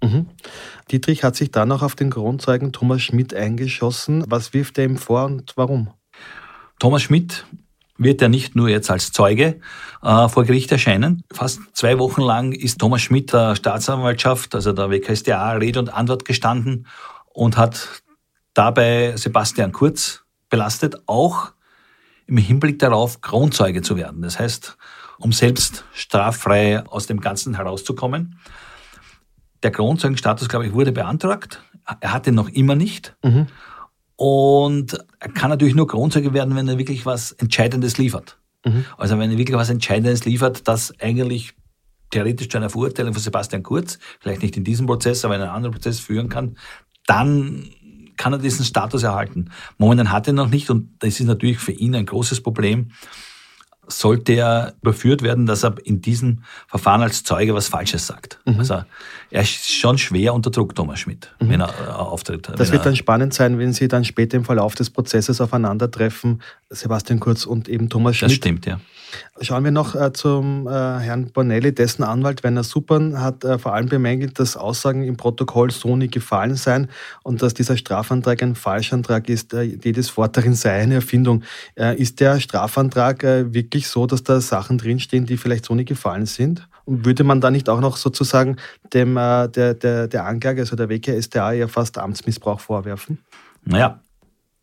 Mhm. 0.00 0.28
Dietrich 0.92 1.24
hat 1.24 1.34
sich 1.34 1.50
dann 1.50 1.72
auch 1.72 1.82
auf 1.82 1.96
den 1.96 2.10
Grundzeugen 2.10 2.72
Thomas 2.72 3.02
Schmidt 3.02 3.34
eingeschossen. 3.34 4.24
Was 4.28 4.54
wirft 4.54 4.78
er 4.78 4.84
ihm 4.84 4.96
vor 4.96 5.24
und 5.24 5.54
warum? 5.56 5.90
Thomas 6.78 7.02
Schmidt 7.02 7.44
wird 7.96 8.22
ja 8.22 8.28
nicht 8.28 8.54
nur 8.54 8.68
jetzt 8.68 8.92
als 8.92 9.10
Zeuge 9.10 9.60
äh, 10.04 10.28
vor 10.28 10.44
Gericht 10.44 10.70
erscheinen. 10.70 11.24
Fast 11.32 11.62
zwei 11.72 11.98
Wochen 11.98 12.22
lang 12.22 12.52
ist 12.52 12.78
Thomas 12.78 13.02
Schmidt 13.02 13.32
der 13.32 13.56
Staatsanwaltschaft, 13.56 14.54
also 14.54 14.72
der 14.72 14.88
WKStA, 14.88 15.50
Rede 15.54 15.80
und 15.80 15.92
Antwort 15.92 16.24
gestanden 16.24 16.86
und 17.26 17.56
hat 17.56 18.02
dabei 18.54 19.16
Sebastian 19.16 19.72
Kurz 19.72 20.22
belastet, 20.48 20.96
auch 21.06 21.52
im 22.26 22.36
Hinblick 22.36 22.78
darauf, 22.78 23.20
Kronzeuge 23.20 23.82
zu 23.82 23.96
werden. 23.96 24.22
Das 24.22 24.38
heißt, 24.38 24.76
um 25.18 25.32
selbst 25.32 25.84
straffrei 25.92 26.84
aus 26.86 27.06
dem 27.06 27.20
Ganzen 27.20 27.54
herauszukommen. 27.54 28.38
Der 29.62 29.72
Kronzeugenstatus, 29.72 30.48
glaube 30.48 30.66
ich, 30.66 30.72
wurde 30.72 30.92
beantragt. 30.92 31.62
Er 32.00 32.12
hat 32.12 32.26
ihn 32.26 32.34
noch 32.34 32.48
immer 32.50 32.76
nicht. 32.76 33.16
Mhm. 33.24 33.46
Und 34.16 34.98
er 35.20 35.32
kann 35.32 35.50
natürlich 35.50 35.74
nur 35.74 35.86
Kronzeuge 35.86 36.32
werden, 36.32 36.54
wenn 36.54 36.68
er 36.68 36.78
wirklich 36.78 37.06
was 37.06 37.32
Entscheidendes 37.32 37.98
liefert. 37.98 38.38
Mhm. 38.64 38.84
Also 38.96 39.18
wenn 39.18 39.30
er 39.30 39.38
wirklich 39.38 39.56
was 39.56 39.70
Entscheidendes 39.70 40.24
liefert, 40.24 40.68
das 40.68 40.92
eigentlich 41.00 41.54
theoretisch 42.10 42.48
zu 42.48 42.58
einer 42.58 42.70
Verurteilung 42.70 43.12
von 43.12 43.22
Sebastian 43.22 43.62
Kurz, 43.62 43.98
vielleicht 44.20 44.42
nicht 44.42 44.56
in 44.56 44.64
diesem 44.64 44.86
Prozess, 44.86 45.24
aber 45.24 45.36
in 45.36 45.42
einem 45.42 45.52
anderen 45.52 45.74
Prozess 45.74 46.00
führen 46.00 46.28
kann, 46.28 46.56
dann 47.06 47.70
kann 48.18 48.34
er 48.34 48.38
diesen 48.38 48.64
Status 48.64 49.02
erhalten. 49.02 49.50
Momentan 49.78 50.12
hat 50.12 50.26
er 50.26 50.34
noch 50.34 50.50
nicht 50.50 50.68
und 50.68 50.90
das 50.98 51.18
ist 51.18 51.26
natürlich 51.26 51.58
für 51.58 51.72
ihn 51.72 51.94
ein 51.94 52.04
großes 52.04 52.42
Problem. 52.42 52.90
sollte 53.88 54.34
er 54.34 54.74
überführt 54.82 55.22
werden, 55.22 55.46
dass 55.46 55.64
er 55.64 55.74
in 55.84 56.00
diesem 56.00 56.42
Verfahren 56.66 57.02
als 57.02 57.24
Zeuge 57.24 57.54
was 57.54 57.68
Falsches 57.68 58.06
sagt. 58.06 58.38
Mhm. 58.44 58.58
Also 58.58 58.82
er 59.30 59.42
ist 59.42 59.72
schon 59.72 59.98
schwer 59.98 60.34
unter 60.34 60.50
Druck, 60.50 60.74
Thomas 60.74 61.00
Schmidt, 61.00 61.34
mhm. 61.40 61.48
wenn 61.48 61.60
er 61.60 61.68
äh, 61.68 61.90
auftritt. 61.90 62.50
Das 62.56 62.70
wird 62.70 62.86
dann 62.86 62.96
spannend 62.96 63.34
sein, 63.34 63.58
wenn 63.58 63.72
Sie 63.72 63.88
dann 63.88 64.04
später 64.04 64.36
im 64.36 64.44
Verlauf 64.44 64.74
des 64.74 64.90
Prozesses 64.90 65.40
aufeinandertreffen, 65.40 66.42
Sebastian 66.70 67.18
Kurz 67.18 67.46
und 67.46 67.68
eben 67.68 67.88
Thomas 67.88 68.16
Schmidt. 68.16 68.30
Das 68.30 68.36
stimmt, 68.36 68.66
ja. 68.66 68.78
Schauen 69.40 69.64
wir 69.64 69.70
noch 69.70 69.94
äh, 69.94 70.12
zum 70.12 70.66
äh, 70.66 70.70
Herrn 70.70 71.30
Bonelli, 71.32 71.74
dessen 71.74 72.02
Anwalt 72.02 72.42
Werner 72.42 72.62
Suppern 72.62 73.20
hat 73.20 73.42
äh, 73.42 73.58
vor 73.58 73.72
allem 73.72 73.88
bemängelt, 73.88 74.38
dass 74.38 74.56
Aussagen 74.56 75.02
im 75.02 75.16
Protokoll 75.16 75.70
so 75.70 75.96
nie 75.96 76.08
gefallen 76.08 76.56
seien 76.56 76.88
und 77.22 77.40
dass 77.40 77.54
dieser 77.54 77.78
Strafantrag 77.78 78.42
ein 78.42 78.54
Falschantrag 78.54 79.30
ist. 79.30 79.54
Äh, 79.54 79.62
jedes 79.62 80.14
Wort 80.18 80.36
darin 80.36 80.54
sei 80.54 80.72
eine 80.82 80.96
Erfindung. 80.96 81.42
Äh, 81.74 81.96
ist 81.96 82.20
der 82.20 82.38
Strafantrag 82.38 83.24
äh, 83.24 83.54
wirklich 83.54 83.88
so, 83.88 84.06
dass 84.06 84.22
da 84.22 84.40
Sachen 84.40 84.76
drinstehen, 84.76 85.24
die 85.24 85.38
vielleicht 85.38 85.64
so 85.64 85.74
nie 85.74 85.86
gefallen 85.86 86.26
sind? 86.26 86.68
Und 86.84 87.06
würde 87.06 87.24
man 87.24 87.40
da 87.40 87.50
nicht 87.50 87.70
auch 87.70 87.80
noch 87.80 87.96
sozusagen 87.96 88.56
dem, 88.92 89.14
der, 89.14 89.48
der, 89.74 90.08
der 90.08 90.26
Anklage, 90.26 90.62
also 90.62 90.74
der 90.74 90.88
WKStA, 90.88 91.52
ja 91.52 91.68
fast 91.68 91.98
Amtsmissbrauch 91.98 92.60
vorwerfen? 92.60 93.18
Naja, 93.64 94.00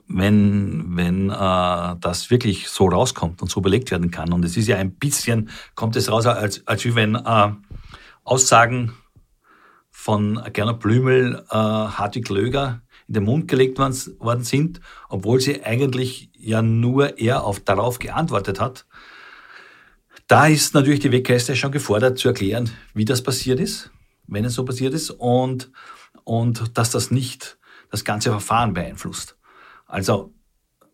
wenn, 0.07 0.95
wenn 0.95 1.29
äh, 1.29 1.95
das 2.00 2.29
wirklich 2.29 2.67
so 2.67 2.88
rauskommt 2.88 3.41
und 3.41 3.50
so 3.50 3.62
belegt 3.62 3.91
werden 3.91 4.12
kann. 4.12 4.33
Und 4.33 4.45
es 4.45 4.57
ist 4.57 4.67
ja 4.67 4.77
ein 4.77 4.93
bisschen, 4.93 5.50
kommt 5.74 5.95
es 5.95 6.12
raus, 6.12 6.25
als, 6.25 6.65
als 6.67 6.95
wenn 6.95 7.15
äh, 7.15 7.51
Aussagen 8.24 8.93
von 9.89 10.41
Gernot 10.53 10.79
Blümel, 10.79 11.43
äh, 11.50 11.55
Hartwig 11.55 12.29
Löger 12.29 12.81
in 13.07 13.15
den 13.15 13.24
Mund 13.24 13.47
gelegt 13.47 13.77
worden 13.79 14.43
sind, 14.43 14.81
obwohl 15.09 15.39
sie 15.39 15.63
eigentlich 15.63 16.29
ja 16.38 16.62
nur 16.62 17.17
er 17.17 17.43
auf, 17.43 17.59
darauf 17.59 18.00
geantwortet 18.00 18.59
hat. 18.59 18.85
Da 20.27 20.47
ist 20.47 20.74
natürlich 20.74 21.01
die 21.01 21.12
WKS 21.12 21.55
schon 21.57 21.71
gefordert 21.71 22.17
zu 22.17 22.29
erklären, 22.29 22.69
wie 22.93 23.05
das 23.05 23.21
passiert 23.21 23.59
ist, 23.59 23.91
wenn 24.27 24.45
es 24.45 24.55
so 24.55 24.65
passiert 24.65 24.93
ist 24.93 25.12
und, 25.12 25.71
und 26.24 26.77
dass 26.77 26.89
das 26.89 27.12
nicht 27.12 27.57
das 27.91 28.03
ganze 28.03 28.31
Verfahren 28.31 28.74
beeinflusst. 28.74 29.35
Also 29.86 30.34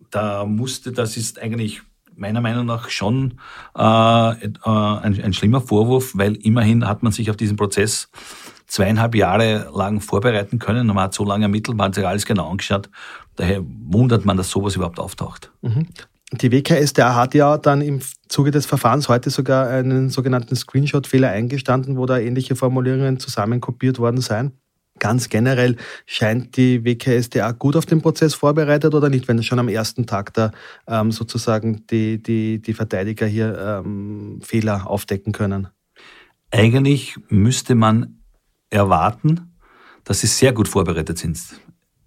da 0.10 0.46
musste, 0.46 0.92
das 0.92 1.18
ist 1.18 1.40
eigentlich 1.40 1.82
meiner 2.16 2.42
Meinung 2.42 2.66
nach 2.66 2.90
schon 2.90 3.40
äh, 3.78 3.82
äh, 3.82 4.50
ein, 4.66 5.22
ein 5.24 5.34
schlimmer 5.34 5.62
Vorwurf, 5.62 6.12
weil 6.16 6.36
immerhin 6.36 6.88
hat 6.88 7.04
man 7.04 7.12
sich 7.12 7.30
auf 7.30 7.38
diesen 7.38 7.58
Prozess 7.58 8.10
zweieinhalb 8.68 9.16
Jahre 9.16 9.70
lang 9.76 10.02
vorbereiten 10.02 10.60
können. 10.60 10.88
Man 10.88 11.00
hat 11.00 11.14
so 11.14 11.26
lange 11.26 11.46
ermittelt, 11.46 11.78
man 11.78 11.88
hat 11.88 11.96
sich 11.96 12.08
alles 12.08 12.26
genau 12.26 12.50
angeschaut. 12.50 12.90
Daher 13.36 13.62
wundert 13.66 14.26
man, 14.26 14.38
dass 14.38 14.50
sowas 14.50 14.76
überhaupt 14.76 15.00
auftaucht. 15.00 15.52
Mhm. 15.62 15.88
Die 16.34 16.52
WKSDA 16.52 17.16
hat 17.16 17.34
ja 17.34 17.58
dann 17.58 17.82
im 17.82 18.00
Zuge 18.30 18.52
des 18.52 18.66
Verfahrens 18.66 19.10
heute 19.10 19.30
sogar 19.30 19.68
einen 19.68 20.10
sogenannten 20.10 20.56
Screenshot-Fehler 20.56 21.30
eingestanden, 21.30 21.98
wo 21.98 22.06
da 22.06 22.20
ähnliche 22.20 22.56
Formulierungen 22.56 23.20
zusammenkopiert 23.20 24.00
worden 24.00 24.22
seien 24.22 24.54
ganz 25.02 25.28
generell 25.28 25.76
scheint 26.06 26.56
die 26.56 26.86
WKSDA 26.86 27.52
gut 27.52 27.76
auf 27.76 27.86
den 27.86 28.02
Prozess 28.02 28.34
vorbereitet 28.36 28.94
oder 28.94 29.10
nicht, 29.10 29.28
wenn 29.28 29.44
schon 29.44 29.60
am 29.60 29.68
ersten 29.68 30.06
Tag 30.06 30.34
da 30.34 30.52
ähm, 30.88 31.12
sozusagen 31.12 31.86
die, 31.88 32.22
die, 32.24 32.62
die 32.62 32.74
Verteidiger 32.74 33.26
hier 33.26 33.84
ähm, 33.84 34.40
Fehler 34.42 34.88
aufdecken 34.88 35.34
können? 35.34 35.68
Eigentlich 36.52 37.18
müsste 37.30 37.76
man 37.76 38.22
erwarten, 38.70 39.52
dass 40.04 40.22
sie 40.22 40.28
sehr 40.28 40.54
gut 40.54 40.68
vorbereitet 40.68 41.18
sind. 41.18 41.40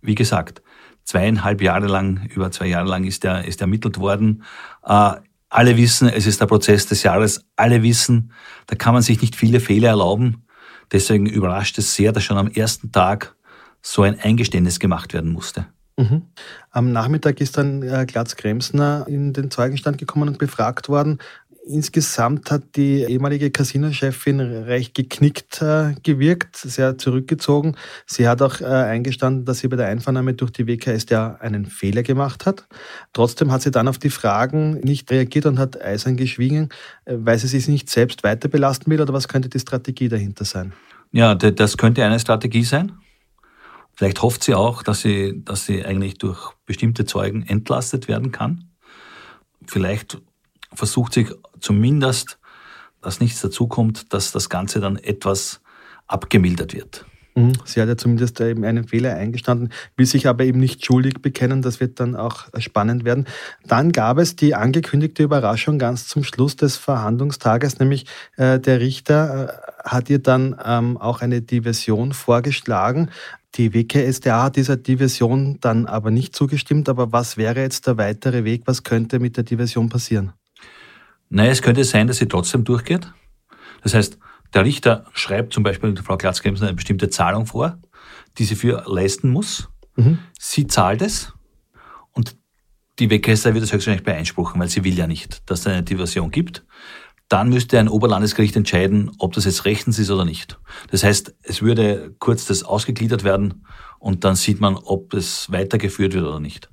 Wie 0.01 0.15
gesagt, 0.15 0.63
zweieinhalb 1.03 1.63
Jahre 1.63 1.87
lang, 1.87 2.29
über 2.35 2.51
zwei 2.53 2.67
Jahre 2.67 2.89
lang 2.89 3.05
ist 3.05 3.25
er, 3.25 3.45
ist 3.45 3.61
ermittelt 3.61 3.99
worden. 3.99 4.45
Äh, 4.85 5.15
alle 5.49 5.77
wissen, 5.77 6.09
es 6.09 6.27
ist 6.27 6.41
der 6.41 6.47
Prozess 6.47 6.87
des 6.87 7.03
Jahres. 7.03 7.45
Alle 7.57 7.83
wissen, 7.83 8.33
da 8.67 8.77
kann 8.77 8.95
man 8.95 9.03
sich 9.03 9.21
nicht 9.21 9.35
viele 9.35 9.61
Fehler 9.61 9.91
erlauben. 9.91 10.44
Deswegen 10.93 11.27
überrascht 11.27 11.79
es 11.79 11.95
sehr, 11.95 12.13
dass 12.13 12.25
schon 12.25 12.39
am 12.39 12.49
ersten 12.49 12.93
Tag 12.93 13.35
so 13.83 14.03
ein 14.03 14.19
Eingeständnis 14.19 14.79
gemacht 14.79 15.13
werden 15.13 15.33
musste. 15.33 15.67
Mhm. 15.97 16.23
Am 16.71 16.91
Nachmittag 16.91 17.41
ist 17.41 17.57
dann 17.57 17.83
äh, 17.83 18.05
Glatz 18.07 18.35
Kremsner 18.35 19.05
in 19.09 19.33
den 19.33 19.51
Zeugenstand 19.51 19.99
gekommen 19.99 20.29
und 20.29 20.39
befragt 20.39 20.89
worden. 20.89 21.19
Insgesamt 21.67 22.51
hat 22.51 22.77
die 22.77 23.05
ehemalige 23.05 23.51
Casino-Chefin 23.51 24.39
recht 24.41 24.95
geknickt 24.95 25.63
äh, 25.63 25.95
gewirkt, 26.03 26.57
sehr 26.57 26.99
zurückgezogen. 26.99 27.75
Sie 28.07 28.29
hat 28.29 28.43
auch 28.43 28.61
äh, 28.61 28.67
eingestanden, 28.67 29.47
dass 29.47 29.61
sie 29.61 29.69
bei 29.69 29.77
der 29.77 29.87
Einvernahme 29.87 30.35
durch 30.35 30.51
die 30.51 30.67
WKStA 30.67 31.39
einen 31.41 31.65
Fehler 31.65 32.03
gemacht 32.03 32.45
hat. 32.45 32.67
Trotzdem 33.15 33.51
hat 33.51 33.63
sie 33.63 33.71
dann 33.71 33.89
auf 33.89 33.97
die 33.97 34.11
Fragen 34.11 34.75
nicht 34.81 35.11
reagiert 35.11 35.47
und 35.47 35.59
hat 35.59 35.81
eisern 35.81 36.19
geschwiegen, 36.19 36.69
äh, 37.07 37.15
weil 37.17 37.39
sie 37.39 37.49
sich 37.49 37.67
nicht 37.67 37.89
selbst 37.89 38.25
weiter 38.25 38.49
belasten 38.49 38.91
will 38.91 39.01
oder 39.01 39.15
was 39.15 39.27
könnte 39.27 39.49
die 39.49 39.61
Strategie 39.61 40.11
dahinter 40.11 40.45
sein? 40.45 40.75
Ja, 41.13 41.35
das 41.35 41.79
könnte 41.79 42.05
eine 42.05 42.21
Strategie 42.21 42.65
sein. 42.65 42.93
Vielleicht 43.95 44.21
hofft 44.21 44.45
sie 44.45 44.55
auch, 44.55 44.83
dass 44.83 45.01
sie, 45.01 45.43
dass 45.43 45.65
sie 45.65 45.83
eigentlich 45.83 46.19
durch 46.19 46.53
bestimmte 46.67 47.07
Zeugen 47.07 47.47
entlastet 47.47 48.07
werden 48.07 48.33
kann. 48.33 48.65
Vielleicht 49.67 50.19
versucht 50.75 51.15
sich 51.15 51.29
zumindest, 51.61 52.39
dass 53.01 53.21
nichts 53.21 53.41
dazukommt, 53.41 54.13
dass 54.13 54.33
das 54.33 54.49
Ganze 54.49 54.81
dann 54.81 54.97
etwas 54.97 55.61
abgemildert 56.07 56.75
wird. 56.75 57.05
Mhm. 57.35 57.53
Sie 57.65 57.81
hat 57.81 57.89
ja 57.89 57.97
zumindest 57.97 58.41
eben 58.41 58.65
einen 58.65 58.87
Fehler 58.87 59.15
eingestanden, 59.15 59.71
will 59.97 60.07
sich 60.07 60.29
aber 60.29 60.45
eben 60.45 60.61
nicht 60.61 60.85
schuldig 60.85 61.21
bekennen. 61.21 61.63
Das 61.63 61.81
wird 61.81 61.99
dann 62.01 62.15
auch 62.15 62.47
spannend 62.59 63.05
werden. 63.05 63.27
Dann 63.67 63.93
gab 63.93 64.19
es 64.19 64.37
die 64.37 64.55
angekündigte 64.55 65.25
Überraschung 65.25 65.79
ganz 65.79 66.07
zum 66.07 66.23
Schluss 66.23 66.57
des 66.57 66.77
Verhandlungstages, 66.77 67.79
nämlich 67.81 68.07
äh, 68.37 68.61
der 68.61 68.81
Richter 68.81 69.49
äh, 69.49 69.89
hat 69.89 70.11
ihr 70.11 70.21
dann 70.21 70.57
ähm, 70.65 70.97
auch 70.97 71.21
eine 71.21 71.43
Diversion 71.43 72.13
vorgeschlagen. 72.13 73.11
Die 73.57 73.75
WKSDA 73.75 74.45
hat 74.45 74.57
dieser 74.57 74.77
Diversion 74.77 75.59
dann 75.61 75.87
aber 75.87 76.11
nicht 76.11 76.35
zugestimmt. 76.35 76.89
Aber 76.89 77.13
was 77.13 77.37
wäre 77.37 77.61
jetzt 77.61 77.87
der 77.87 77.99
weitere 77.99 78.45
Weg? 78.45 78.63
Was 78.67 78.83
könnte 78.83 79.21
mit 79.21 79.37
der 79.37 79.45
Diversion 79.45 79.89
passieren? 79.89 80.33
Naja, 81.29 81.51
es 81.51 81.63
könnte 81.63 81.85
sein, 81.85 82.07
dass 82.07 82.19
sie 82.19 82.29
trotzdem 82.29 82.65
durchgeht. 82.65 83.13
Das 83.83 83.95
heißt, 83.95 84.19
der 84.53 84.65
Richter 84.65 85.07
schreibt 85.13 85.53
zum 85.53 85.63
Beispiel 85.63 85.97
Frau 85.97 86.17
Glatzkremsen 86.17 86.67
eine 86.67 86.77
bestimmte 86.77 87.11
Zahlung 87.11 87.47
vor, 87.47 87.79
die 88.39 88.45
sie 88.45 88.55
für 88.55 88.85
leisten 88.87 89.31
muss. 89.31 89.69
Mhm. 89.97 90.19
Sie 90.39 90.67
zahlt 90.67 91.03
es 91.03 91.33
und 92.13 92.37
die 92.99 93.11
WKStA 93.11 93.55
wird 93.55 93.65
das 93.65 93.73
höchstwahrscheinlich 93.73 94.05
beeinspruchen, 94.05 94.61
weil 94.61 94.69
sie 94.69 94.85
will 94.85 94.97
ja 94.97 95.07
nicht, 95.07 95.49
dass 95.51 95.61
es 95.61 95.67
eine 95.67 95.83
Diversion 95.83 96.31
gibt. 96.31 96.65
Dann 97.29 97.49
müsste 97.49 97.79
ein 97.79 97.89
Oberlandesgericht 97.89 98.55
entscheiden, 98.55 99.11
ob 99.19 99.33
das 99.33 99.47
jetzt 99.47 99.65
rechtens 99.65 99.99
ist 99.99 100.11
oder 100.11 100.25
nicht. 100.25 100.61
Das 100.91 101.03
heißt, 101.03 101.35
es 101.43 101.63
würde 101.63 102.15
kurz 102.19 102.45
das 102.45 102.63
ausgegliedert 102.63 103.25
werden 103.25 103.67
und 103.99 104.25
dann 104.25 104.37
sieht 104.37 104.61
man, 104.61 104.77
ob 104.77 105.15
es 105.15 105.51
weitergeführt 105.51 106.13
wird 106.15 106.25
oder 106.25 106.39
nicht. 106.39 106.71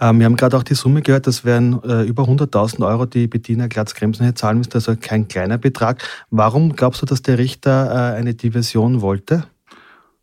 Ähm, 0.00 0.18
wir 0.18 0.26
haben 0.26 0.36
gerade 0.36 0.56
auch 0.56 0.62
die 0.62 0.74
Summe 0.74 1.02
gehört, 1.02 1.26
das 1.26 1.44
wären 1.44 1.82
äh, 1.82 2.02
über 2.02 2.24
100.000 2.24 2.86
Euro, 2.86 3.06
die 3.06 3.26
Bettina 3.26 3.66
Glatz-Kremsen 3.66 4.34
zahlen 4.36 4.58
müsste, 4.58 4.76
also 4.76 4.96
kein 4.96 5.28
kleiner 5.28 5.58
Betrag. 5.58 6.02
Warum 6.30 6.74
glaubst 6.74 7.02
du, 7.02 7.06
dass 7.06 7.22
der 7.22 7.38
Richter 7.38 8.14
äh, 8.14 8.16
eine 8.16 8.34
Diversion 8.34 9.00
wollte? 9.00 9.44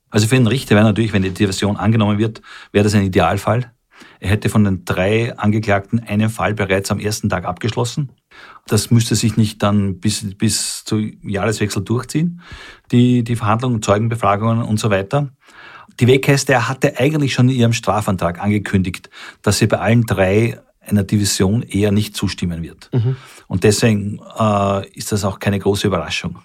Also 0.09 0.27
für 0.27 0.35
den 0.35 0.47
Richter 0.47 0.75
wäre 0.75 0.85
natürlich, 0.85 1.13
wenn 1.13 1.23
die 1.23 1.31
Diversion 1.31 1.77
angenommen 1.77 2.17
wird, 2.17 2.41
wäre 2.71 2.83
das 2.83 2.93
ein 2.93 3.03
Idealfall. 3.03 3.71
Er 4.19 4.29
hätte 4.29 4.49
von 4.49 4.63
den 4.63 4.85
drei 4.85 5.37
Angeklagten 5.37 5.99
einen 5.99 6.29
Fall 6.29 6.53
bereits 6.53 6.91
am 6.91 6.99
ersten 6.99 7.29
Tag 7.29 7.45
abgeschlossen. 7.45 8.11
Das 8.67 8.91
müsste 8.91 9.15
sich 9.15 9.37
nicht 9.37 9.63
dann 9.63 9.99
bis, 9.99 10.37
bis 10.37 10.83
zu 10.85 10.97
Jahreswechsel 11.23 11.83
durchziehen, 11.83 12.41
die, 12.91 13.23
die 13.23 13.35
Verhandlungen, 13.35 13.81
Zeugenbefragungen 13.81 14.63
und 14.63 14.79
so 14.79 14.89
weiter. 14.89 15.29
Die 15.99 16.07
WKStA 16.07 16.67
hatte 16.67 16.99
eigentlich 16.99 17.33
schon 17.33 17.49
in 17.49 17.55
ihrem 17.55 17.73
Strafantrag 17.73 18.41
angekündigt, 18.41 19.09
dass 19.41 19.59
sie 19.59 19.67
bei 19.67 19.79
allen 19.79 20.05
drei 20.05 20.59
einer 20.81 21.03
Division 21.03 21.61
eher 21.63 21.91
nicht 21.91 22.15
zustimmen 22.15 22.63
wird. 22.63 22.89
Mhm. 22.91 23.15
Und 23.47 23.63
deswegen 23.63 24.19
äh, 24.39 24.87
ist 24.89 25.11
das 25.11 25.23
auch 25.23 25.39
keine 25.39 25.59
große 25.59 25.87
Überraschung, 25.87 26.39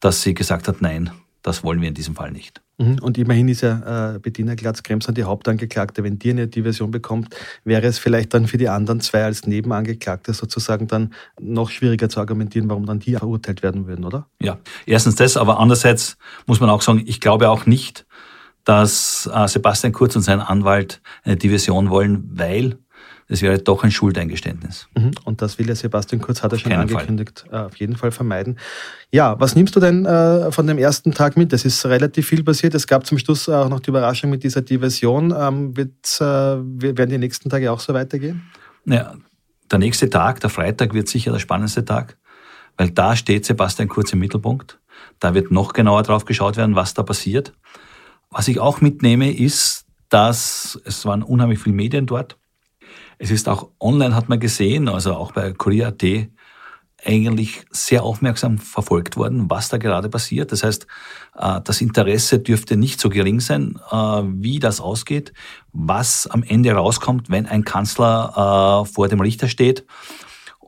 dass 0.00 0.22
sie 0.22 0.34
gesagt 0.34 0.68
hat, 0.68 0.80
nein, 0.80 1.10
das 1.42 1.64
wollen 1.64 1.80
wir 1.80 1.88
in 1.88 1.94
diesem 1.94 2.14
Fall 2.14 2.30
nicht. 2.30 2.62
Mhm. 2.78 2.98
Und 3.00 3.18
immerhin 3.18 3.48
ist 3.48 3.62
ja 3.62 4.14
äh, 4.14 4.18
Bettina 4.18 4.54
Glatz-Kremser 4.54 5.12
die 5.12 5.24
Hauptangeklagte. 5.24 6.04
Wenn 6.04 6.18
die 6.18 6.30
eine 6.30 6.46
Diversion 6.46 6.90
bekommt, 6.90 7.34
wäre 7.64 7.86
es 7.86 7.98
vielleicht 7.98 8.32
dann 8.34 8.46
für 8.46 8.58
die 8.58 8.68
anderen 8.68 9.00
zwei 9.00 9.24
als 9.24 9.46
Nebenangeklagte 9.46 10.32
sozusagen 10.32 10.86
dann 10.86 11.12
noch 11.40 11.70
schwieriger 11.70 12.08
zu 12.08 12.20
argumentieren, 12.20 12.68
warum 12.68 12.86
dann 12.86 13.00
die 13.00 13.16
verurteilt 13.16 13.62
werden 13.62 13.86
würden, 13.86 14.04
oder? 14.04 14.28
Ja, 14.40 14.58
erstens 14.86 15.16
das, 15.16 15.36
aber 15.36 15.58
andererseits 15.58 16.16
muss 16.46 16.60
man 16.60 16.70
auch 16.70 16.82
sagen, 16.82 17.02
ich 17.04 17.20
glaube 17.20 17.50
auch 17.50 17.66
nicht, 17.66 18.06
dass 18.64 19.28
äh, 19.32 19.48
Sebastian 19.48 19.92
Kurz 19.92 20.16
und 20.16 20.22
sein 20.22 20.40
Anwalt 20.40 21.00
eine 21.24 21.36
Division 21.36 21.90
wollen, 21.90 22.28
weil 22.32 22.78
das 23.28 23.40
wäre 23.40 23.58
doch 23.58 23.82
ein 23.82 23.90
Schuldeingeständnis. 23.90 24.88
Mhm. 24.94 25.12
Und 25.24 25.40
das 25.40 25.58
will 25.58 25.66
ja 25.66 25.74
Sebastian 25.74 26.20
Kurz, 26.20 26.42
hat 26.42 26.52
er 26.52 26.58
schon 26.58 26.72
angekündigt, 26.72 27.46
Fall. 27.48 27.62
Äh, 27.62 27.66
auf 27.66 27.76
jeden 27.76 27.96
Fall 27.96 28.10
vermeiden. 28.10 28.58
Ja, 29.10 29.40
was 29.40 29.54
nimmst 29.54 29.74
du 29.74 29.80
denn 29.80 30.04
äh, 30.04 30.52
von 30.52 30.66
dem 30.66 30.76
ersten 30.76 31.12
Tag 31.12 31.36
mit? 31.36 31.52
Es 31.52 31.64
ist 31.64 31.86
relativ 31.86 32.26
viel 32.26 32.44
passiert. 32.44 32.74
Es 32.74 32.86
gab 32.86 33.06
zum 33.06 33.18
Schluss 33.18 33.48
auch 33.48 33.68
noch 33.70 33.80
die 33.80 33.90
Überraschung 33.90 34.28
mit 34.28 34.44
dieser 34.44 34.60
Diversion. 34.60 35.34
Ähm, 35.36 35.76
wird, 35.76 36.20
äh, 36.20 36.24
werden 36.24 37.10
die 37.10 37.18
nächsten 37.18 37.48
Tage 37.48 37.72
auch 37.72 37.80
so 37.80 37.94
weitergehen? 37.94 38.42
Ja, 38.84 39.14
der 39.70 39.78
nächste 39.78 40.10
Tag, 40.10 40.40
der 40.40 40.50
Freitag, 40.50 40.92
wird 40.92 41.08
sicher 41.08 41.32
der 41.32 41.38
spannendste 41.38 41.84
Tag, 41.84 42.18
weil 42.76 42.90
da 42.90 43.16
steht 43.16 43.46
Sebastian 43.46 43.88
Kurz 43.88 44.12
im 44.12 44.18
Mittelpunkt. 44.18 44.78
Da 45.20 45.34
wird 45.34 45.50
noch 45.50 45.72
genauer 45.72 46.02
drauf 46.02 46.26
geschaut 46.26 46.56
werden, 46.56 46.74
was 46.74 46.92
da 46.92 47.02
passiert. 47.02 47.54
Was 48.32 48.48
ich 48.48 48.58
auch 48.58 48.80
mitnehme, 48.80 49.30
ist, 49.30 49.84
dass 50.08 50.80
es 50.84 51.04
waren 51.04 51.22
unheimlich 51.22 51.58
viele 51.58 51.76
Medien 51.76 52.06
dort. 52.06 52.38
Es 53.18 53.30
ist 53.30 53.48
auch 53.48 53.68
online, 53.78 54.16
hat 54.16 54.28
man 54.28 54.40
gesehen, 54.40 54.88
also 54.88 55.14
auch 55.14 55.32
bei 55.32 55.52
Korea.at, 55.52 56.02
eigentlich 57.04 57.64
sehr 57.70 58.04
aufmerksam 58.04 58.58
verfolgt 58.58 59.16
worden, 59.16 59.50
was 59.50 59.68
da 59.68 59.76
gerade 59.76 60.08
passiert. 60.08 60.52
Das 60.52 60.62
heißt, 60.62 60.86
äh, 61.36 61.60
das 61.62 61.80
Interesse 61.80 62.38
dürfte 62.38 62.76
nicht 62.76 63.00
so 63.00 63.10
gering 63.10 63.40
sein, 63.40 63.78
äh, 63.90 63.96
wie 63.96 64.60
das 64.60 64.80
ausgeht, 64.80 65.32
was 65.72 66.26
am 66.26 66.42
Ende 66.42 66.72
rauskommt, 66.72 67.28
wenn 67.28 67.46
ein 67.46 67.64
Kanzler 67.64 68.84
äh, 68.86 68.92
vor 68.92 69.08
dem 69.08 69.20
Richter 69.20 69.48
steht. 69.48 69.84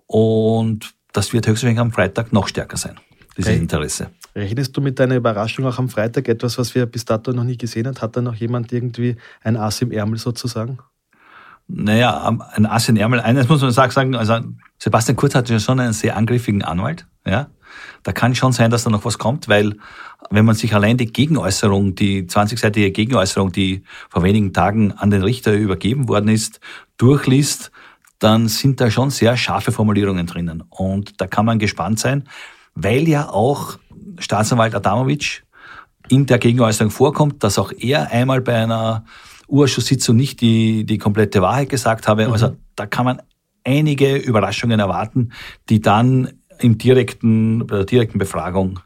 Und 0.06 0.94
das 1.12 1.33
wird 1.33 1.47
höchstwahrscheinlich 1.47 1.80
am 1.80 1.92
Freitag 1.92 2.33
noch 2.33 2.49
stärker 2.49 2.76
sein, 2.76 2.99
dieses 3.37 3.52
okay. 3.52 3.61
Interesse. 3.61 4.11
Rechnest 4.34 4.76
du 4.76 4.80
mit 4.80 4.98
deiner 4.98 5.16
Überraschung 5.16 5.64
auch 5.66 5.78
am 5.78 5.88
Freitag 5.88 6.28
etwas, 6.28 6.58
was 6.58 6.74
wir 6.74 6.86
bis 6.86 7.04
dato 7.04 7.32
noch 7.32 7.44
nie 7.44 7.56
gesehen 7.56 7.86
haben? 7.86 8.00
Hat 8.00 8.16
da 8.16 8.20
noch 8.20 8.34
jemand 8.34 8.72
irgendwie 8.72 9.16
ein 9.42 9.56
Ass 9.56 9.80
im 9.80 9.92
Ärmel 9.92 10.18
sozusagen? 10.18 10.78
Naja, 11.66 12.36
ein 12.52 12.66
Ass 12.66 12.88
im 12.88 12.96
Ärmel. 12.96 13.20
Eines 13.20 13.48
muss 13.48 13.62
man 13.62 13.70
sagen, 13.70 14.14
also 14.16 14.40
Sebastian 14.78 15.16
Kurz 15.16 15.34
hat 15.34 15.48
ja 15.48 15.58
schon 15.58 15.80
einen 15.80 15.92
sehr 15.92 16.16
angriffigen 16.16 16.62
Anwalt. 16.62 17.06
Ja, 17.24 17.48
da 18.02 18.12
kann 18.12 18.34
schon 18.34 18.52
sein, 18.52 18.70
dass 18.70 18.84
da 18.84 18.90
noch 18.90 19.04
was 19.04 19.18
kommt, 19.18 19.48
weil 19.48 19.76
wenn 20.30 20.44
man 20.44 20.54
sich 20.54 20.74
allein 20.74 20.96
die 20.96 21.06
Gegenäußerung, 21.06 21.94
die 21.94 22.24
20-seitige 22.24 22.90
Gegenäußerung, 22.90 23.52
die 23.52 23.84
vor 24.10 24.22
wenigen 24.22 24.52
Tagen 24.52 24.92
an 24.92 25.10
den 25.10 25.22
Richter 25.22 25.54
übergeben 25.54 26.08
worden 26.08 26.28
ist, 26.28 26.60
durchliest, 26.98 27.70
dann 28.18 28.48
sind 28.48 28.80
da 28.80 28.90
schon 28.90 29.10
sehr 29.10 29.36
scharfe 29.36 29.72
Formulierungen 29.72 30.26
drinnen. 30.26 30.62
Und 30.68 31.20
da 31.20 31.26
kann 31.26 31.46
man 31.46 31.58
gespannt 31.58 31.98
sein, 31.98 32.24
weil 32.74 33.08
ja 33.08 33.28
auch 33.28 33.78
Staatsanwalt 34.18 34.75
Adamovic 34.75 35.44
in 36.09 36.26
der 36.26 36.38
Gegenäußerung 36.38 36.90
vorkommt, 36.90 37.42
dass 37.42 37.59
auch 37.59 37.73
er 37.73 38.11
einmal 38.11 38.40
bei 38.40 38.56
einer 38.56 39.04
Urschusssitzung 39.49 40.16
nicht 40.16 40.40
die, 40.40 40.85
die 40.85 40.99
komplette 40.99 41.42
Wahrheit 41.42 41.68
gesagt 41.68 42.09
habe. 42.09 42.26
Mhm. 42.26 42.33
Also 42.33 42.56
da 42.76 42.87
kann 42.87 43.04
man 43.04 43.23
einige 43.64 44.16
Überraschungen 44.16 44.80
erwarten, 44.80 45.33
die 45.68 45.80
dann 45.80 46.28
im 46.61 46.78
direkten, 46.78 47.66
bei 47.66 47.76
der 47.76 47.85
direkten 47.85 48.18
Befragung 48.18 48.80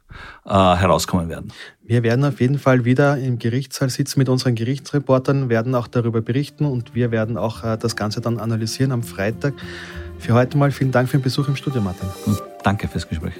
äh, 0.46 0.50
herauskommen 0.50 1.28
werden. 1.28 1.52
Wir 1.84 2.02
werden 2.02 2.24
auf 2.24 2.40
jeden 2.40 2.58
Fall 2.58 2.84
wieder 2.84 3.18
im 3.18 3.38
Gerichtssaal 3.38 3.90
sitzen 3.90 4.18
mit 4.18 4.28
unseren 4.28 4.54
Gerichtsreportern, 4.54 5.48
werden 5.48 5.74
auch 5.74 5.86
darüber 5.86 6.22
berichten 6.22 6.64
und 6.64 6.94
wir 6.94 7.10
werden 7.10 7.36
auch 7.36 7.64
äh, 7.64 7.76
das 7.76 7.96
Ganze 7.96 8.20
dann 8.20 8.38
analysieren 8.38 8.92
am 8.92 9.02
Freitag. 9.02 9.54
Für 10.18 10.34
heute 10.34 10.56
mal 10.56 10.70
vielen 10.70 10.92
Dank 10.92 11.08
für 11.08 11.18
den 11.18 11.22
Besuch 11.22 11.48
im 11.48 11.56
Studio, 11.56 11.80
Martin. 11.80 12.08
Und 12.26 12.42
danke 12.62 12.88
fürs 12.88 13.08
Gespräch. 13.08 13.34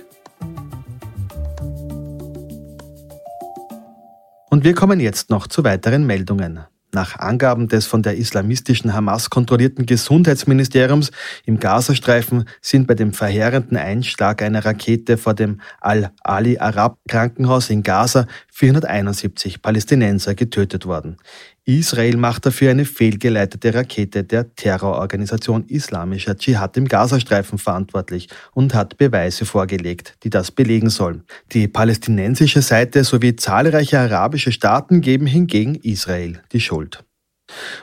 Und 4.51 4.65
wir 4.65 4.75
kommen 4.75 4.99
jetzt 4.99 5.29
noch 5.29 5.47
zu 5.47 5.63
weiteren 5.63 6.07
Meldungen. 6.07 6.61
Nach 6.91 7.19
Angaben 7.19 7.69
des 7.69 7.85
von 7.85 8.03
der 8.03 8.17
islamistischen 8.17 8.95
Hamas 8.95 9.29
kontrollierten 9.29 9.85
Gesundheitsministeriums 9.85 11.11
im 11.45 11.61
Gazastreifen 11.61 12.49
sind 12.63 12.87
bei 12.87 12.95
dem 12.95 13.13
verheerenden 13.13 13.77
Einschlag 13.77 14.41
einer 14.41 14.65
Rakete 14.65 15.19
vor 15.19 15.35
dem 15.35 15.61
Al-Ali 15.83 16.59
Arab 16.59 16.99
Krankenhaus 17.07 17.69
in 17.69 17.83
Gaza 17.83 18.27
471 18.53 19.61
Palästinenser 19.61 20.35
getötet 20.35 20.87
worden. 20.87 21.19
Israel 21.69 22.17
macht 22.17 22.47
dafür 22.47 22.71
eine 22.71 22.87
fehlgeleitete 22.87 23.75
Rakete 23.75 24.25
der 24.25 24.55
Terrororganisation 24.55 25.67
Islamischer 25.67 26.35
Dschihad 26.35 26.79
im 26.79 26.89
Gazastreifen 26.89 27.59
verantwortlich 27.59 28.29
und 28.55 28.73
hat 28.73 28.97
Beweise 28.97 29.45
vorgelegt, 29.45 30.15
die 30.23 30.31
das 30.31 30.51
belegen 30.51 30.89
sollen. 30.89 31.25
Die 31.53 31.69
palästinensische 31.69 32.63
Seite 32.63 33.05
sowie 33.05 33.37
zahlreiche 33.37 33.99
arabische 33.99 34.51
Staaten 34.51 35.03
geben 35.03 35.27
hingegen 35.27 35.75
Israel 35.75 36.41
die 36.53 36.61
Schuld. 36.61 37.05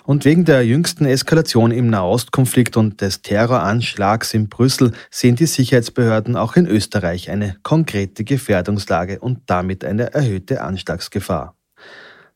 Und 0.04 0.25
wegen 0.25 0.46
der 0.46 0.65
jüngsten 0.65 1.06
Eskalation 1.06 1.70
im 1.70 1.88
Nahostkonflikt 1.88 2.77
und 2.77 3.01
des 3.01 3.22
Terroranschlags 3.22 4.33
in 4.33 4.50
Brüssel 4.50 4.94
sehen 5.12 5.36
die 5.36 5.46
Sicherheitsbehörden 5.46 6.36
auch 6.38 6.55
in 6.55 6.66
Österreich 6.66 7.29
eine 7.29 7.57
konkrete 7.62 8.24
Gefährdungslage 8.24 9.20
und 9.20 9.42
damit 9.46 9.86
eine 9.86 10.12
erhöhte 10.12 10.62
Anschlagsgefahr. 10.62 11.54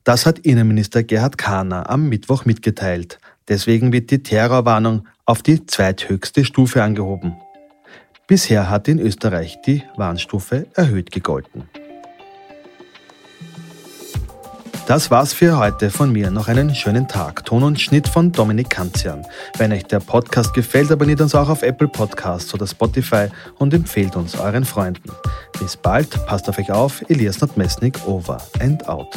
Das 0.10 0.26
hat 0.26 0.40
Innenminister 0.40 1.04
Gerhard 1.04 1.38
Kahner 1.38 1.88
am 1.88 2.10
Mittwoch 2.10 2.44
mitgeteilt. 2.44 3.20
Deswegen 3.48 3.94
wird 3.94 4.10
die 4.10 4.24
Terrorwarnung 4.24 5.08
auf 5.24 5.44
die 5.44 5.68
zweithöchste 5.68 6.46
Stufe 6.46 6.82
angehoben. 6.82 7.36
Bisher 8.26 8.72
hat 8.72 8.88
in 8.88 8.98
Österreich 8.98 9.60
die 9.68 9.84
Warnstufe 9.98 10.66
erhöht 10.74 11.12
gegolten. 11.12 11.70
Das 14.88 15.12
war's 15.12 15.34
für 15.34 15.60
heute 15.60 15.92
von 15.92 16.12
mir. 16.12 16.32
Noch 16.32 16.48
einen 16.48 16.74
schönen 16.74 17.08
Tag. 17.08 17.46
Ton 17.46 17.62
und 17.62 17.80
Schnitt 17.80 18.08
von 18.08 18.32
Dominik 18.32 18.72
Kanzian. 18.72 19.24
Wenn 19.60 19.72
euch 19.72 19.84
der 19.84 20.00
Podcast 20.00 20.56
gefällt, 20.56 20.92
abonniert 20.92 21.22
uns 21.22 21.36
auch 21.36 21.50
auf 21.50 21.62
Apple 21.62 21.88
Podcasts 21.88 22.52
oder 22.56 22.66
Spotify 22.66 23.28
und 23.60 23.76
empfehlt 23.76 24.16
uns 24.16 24.36
euren 24.36 24.66
Freunden. 24.66 25.12
Bis 25.60 25.78
bald, 25.78 26.26
passt 26.26 26.50
auf 26.50 26.58
euch 26.58 26.72
auf. 26.72 27.08
Elias 27.10 27.42
Notmesnik 27.42 28.08
over 28.08 28.42
and 28.60 28.90
out. 28.90 29.16